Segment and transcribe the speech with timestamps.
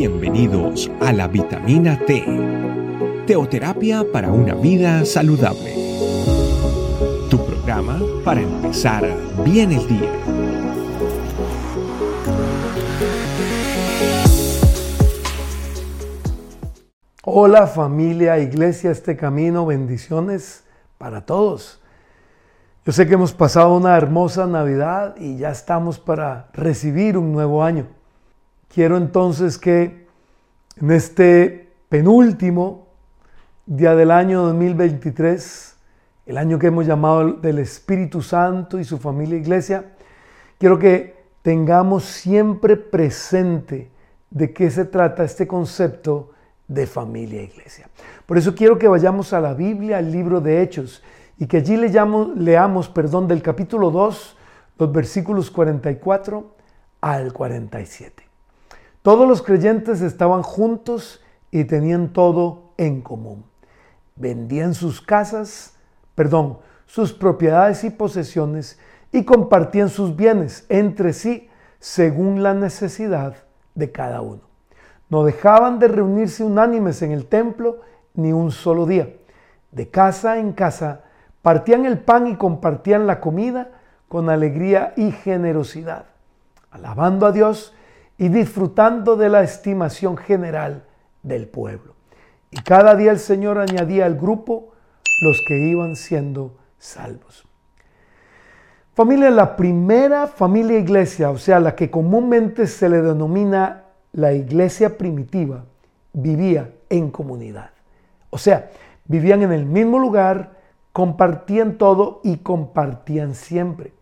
[0.00, 2.24] Bienvenidos a la vitamina T,
[3.26, 5.74] teoterapia para una vida saludable.
[7.28, 9.04] Tu programa para empezar
[9.44, 10.10] bien el día.
[17.22, 20.64] Hola familia, iglesia, este camino, bendiciones
[20.96, 21.78] para todos.
[22.86, 27.62] Yo sé que hemos pasado una hermosa Navidad y ya estamos para recibir un nuevo
[27.62, 27.99] año.
[28.72, 30.06] Quiero entonces que
[30.80, 32.86] en este penúltimo
[33.66, 35.76] día del año 2023,
[36.26, 39.96] el año que hemos llamado del Espíritu Santo y su familia iglesia,
[40.56, 43.90] quiero que tengamos siempre presente
[44.30, 46.30] de qué se trata este concepto
[46.68, 47.88] de familia iglesia.
[48.24, 51.02] Por eso quiero que vayamos a la Biblia, al libro de Hechos,
[51.38, 54.36] y que allí leamos, leamos perdón, del capítulo 2,
[54.78, 56.54] los versículos 44
[57.00, 58.29] al 47.
[59.02, 63.44] Todos los creyentes estaban juntos y tenían todo en común.
[64.16, 65.74] Vendían sus casas,
[66.14, 68.78] perdón, sus propiedades y posesiones
[69.10, 73.36] y compartían sus bienes entre sí según la necesidad
[73.74, 74.42] de cada uno.
[75.08, 77.80] No dejaban de reunirse unánimes en el templo
[78.14, 79.08] ni un solo día.
[79.72, 81.04] De casa en casa
[81.40, 83.70] partían el pan y compartían la comida
[84.08, 86.04] con alegría y generosidad,
[86.70, 87.72] alabando a Dios
[88.20, 90.84] y disfrutando de la estimación general
[91.22, 91.94] del pueblo.
[92.50, 94.72] Y cada día el Señor añadía al grupo
[95.22, 97.48] los que iban siendo salvos.
[98.92, 104.98] Familia, la primera familia iglesia, o sea, la que comúnmente se le denomina la iglesia
[104.98, 105.64] primitiva,
[106.12, 107.70] vivía en comunidad.
[108.28, 108.70] O sea,
[109.06, 110.58] vivían en el mismo lugar,
[110.92, 113.94] compartían todo y compartían siempre.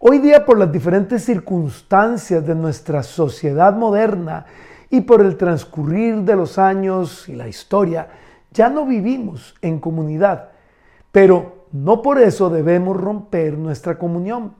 [0.00, 4.44] Hoy día por las diferentes circunstancias de nuestra sociedad moderna
[4.90, 8.08] y por el transcurrir de los años y la historia,
[8.52, 10.50] ya no vivimos en comunidad,
[11.12, 14.54] pero no por eso debemos romper nuestra comunión.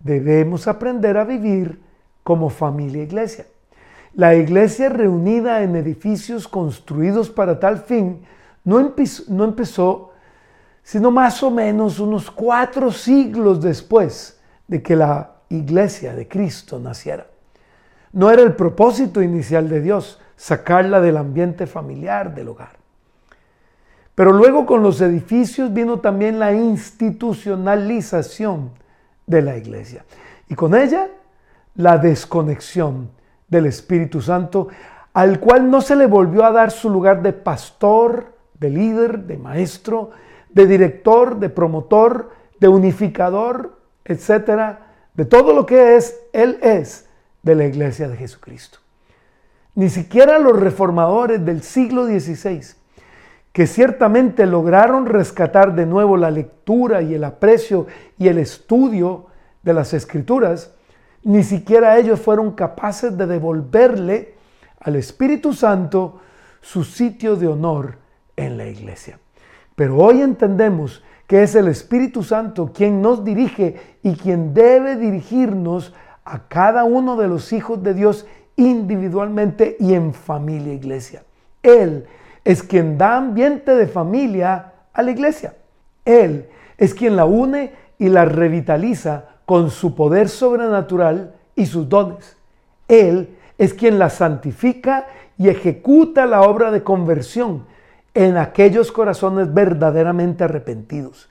[0.00, 1.80] Debemos aprender a vivir
[2.22, 3.46] como familia iglesia.
[4.14, 8.22] La iglesia reunida en edificios construidos para tal fin
[8.64, 10.10] no empezó, no empezó
[10.82, 14.35] sino más o menos unos cuatro siglos después
[14.68, 17.26] de que la iglesia de Cristo naciera.
[18.12, 22.76] No era el propósito inicial de Dios sacarla del ambiente familiar del hogar.
[24.14, 28.70] Pero luego con los edificios vino también la institucionalización
[29.26, 30.04] de la iglesia.
[30.48, 31.08] Y con ella
[31.74, 33.10] la desconexión
[33.48, 34.68] del Espíritu Santo,
[35.12, 39.36] al cual no se le volvió a dar su lugar de pastor, de líder, de
[39.36, 40.12] maestro,
[40.50, 43.75] de director, de promotor, de unificador,
[44.06, 47.06] etcétera, de todo lo que es, Él es
[47.42, 48.78] de la iglesia de Jesucristo.
[49.74, 52.62] Ni siquiera los reformadores del siglo XVI,
[53.52, 57.86] que ciertamente lograron rescatar de nuevo la lectura y el aprecio
[58.18, 59.26] y el estudio
[59.62, 60.72] de las escrituras,
[61.24, 64.34] ni siquiera ellos fueron capaces de devolverle
[64.80, 66.20] al Espíritu Santo
[66.60, 67.98] su sitio de honor
[68.36, 69.18] en la iglesia.
[69.74, 75.92] Pero hoy entendemos que es el Espíritu Santo quien nos dirige y quien debe dirigirnos
[76.24, 78.26] a cada uno de los hijos de Dios
[78.56, 81.22] individualmente y en familia iglesia.
[81.62, 82.06] Él
[82.44, 85.54] es quien da ambiente de familia a la iglesia.
[86.04, 86.48] Él
[86.78, 92.36] es quien la une y la revitaliza con su poder sobrenatural y sus dones.
[92.88, 95.06] Él es quien la santifica
[95.38, 97.64] y ejecuta la obra de conversión
[98.16, 101.28] en aquellos corazones verdaderamente arrepentidos.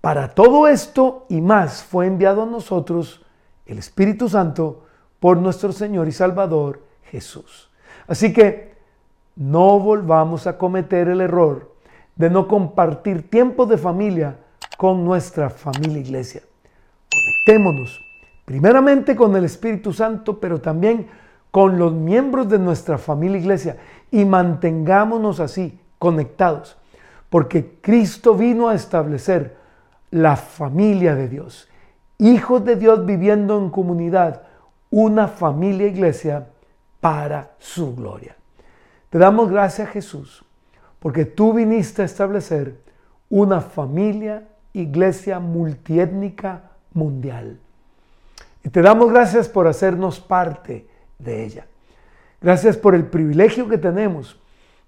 [0.00, 3.24] Para todo esto y más fue enviado a nosotros
[3.64, 4.82] el Espíritu Santo
[5.20, 7.70] por nuestro Señor y Salvador Jesús.
[8.08, 8.74] Así que
[9.36, 11.72] no volvamos a cometer el error
[12.16, 14.36] de no compartir tiempo de familia
[14.76, 16.42] con nuestra familia iglesia.
[17.08, 18.00] Conectémonos
[18.44, 21.06] primeramente con el Espíritu Santo, pero también
[21.52, 23.76] con los miembros de nuestra familia iglesia
[24.10, 26.76] y mantengámonos así conectados,
[27.30, 29.56] porque Cristo vino a establecer
[30.10, 31.68] la familia de Dios,
[32.18, 34.42] hijos de Dios viviendo en comunidad,
[34.90, 36.46] una familia iglesia
[37.00, 38.36] para su gloria.
[39.10, 40.44] Te damos gracias Jesús,
[41.00, 42.80] porque tú viniste a establecer
[43.28, 47.58] una familia, iglesia multiétnica mundial.
[48.64, 50.88] Y te damos gracias por hacernos parte
[51.18, 51.66] de ella.
[52.40, 54.40] Gracias por el privilegio que tenemos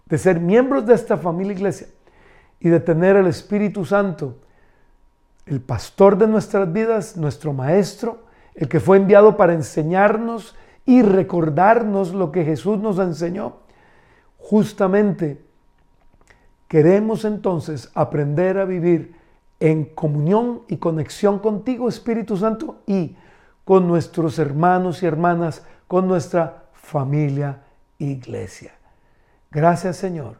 [0.08, 1.88] de ser miembros de esta familia iglesia
[2.60, 4.36] y de tener el Espíritu Santo,
[5.46, 8.24] el pastor de nuestras vidas, nuestro maestro,
[8.54, 13.56] el que fue enviado para enseñarnos y recordarnos lo que Jesús nos enseñó.
[14.38, 15.42] Justamente
[16.66, 19.14] queremos entonces aprender a vivir
[19.60, 23.16] en comunión y conexión contigo, Espíritu Santo, y
[23.64, 27.62] con nuestros hermanos y hermanas, con nuestra familia
[27.98, 28.77] iglesia.
[29.50, 30.36] Gracias Señor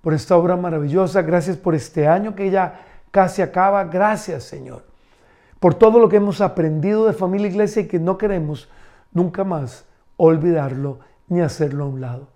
[0.00, 4.88] por esta obra maravillosa, gracias por este año que ya casi acaba, gracias Señor
[5.60, 8.68] por todo lo que hemos aprendido de familia iglesia y que no queremos
[9.12, 9.84] nunca más
[10.16, 12.28] olvidarlo ni hacerlo a un lado.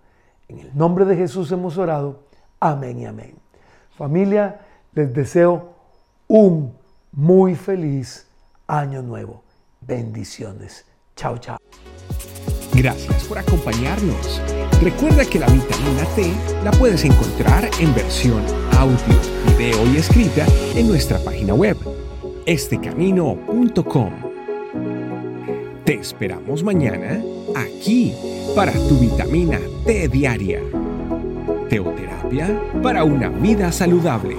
[0.48, 2.24] En el nombre de Jesús hemos orado.
[2.60, 3.34] Amén y amén.
[3.96, 4.60] Familia,
[4.92, 5.74] les deseo
[6.28, 6.74] un
[7.12, 8.26] muy feliz
[8.66, 9.42] año nuevo.
[9.80, 10.84] Bendiciones.
[11.16, 11.58] Chao, chao.
[12.74, 14.40] Gracias por acompañarnos.
[14.82, 16.32] Recuerda que la vitamina T
[16.64, 18.42] la puedes encontrar en versión
[18.76, 18.96] audio,
[19.56, 20.44] video y escrita
[20.74, 21.76] en nuestra página web,
[22.46, 24.10] estecamino.com.
[25.84, 27.22] Te esperamos mañana
[27.54, 28.12] aquí
[28.56, 30.60] para tu vitamina T diaria.
[31.68, 34.36] Teoterapia para una vida saludable.